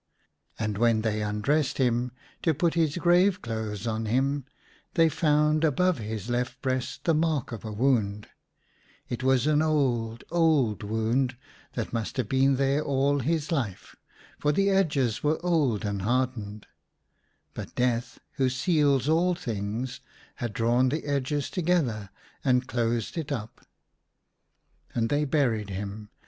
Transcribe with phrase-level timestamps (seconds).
[0.57, 2.11] And when they undressed him
[2.41, 4.45] to put his grave clothes on him,
[4.95, 8.27] they found above his left breast the mark of a wound—
[9.11, 11.37] it was an old, old wound,
[11.73, 13.95] that must have been there all his life,
[14.39, 16.65] for the edges were old and hardened;
[17.53, 19.99] but Death, who seals all things,
[20.37, 22.09] had drawn the edges together,
[22.43, 23.37] and closed it un.
[23.37, 23.67] THE ARTIST'S SECRET.
[24.95, 26.09] 121 And they buried him.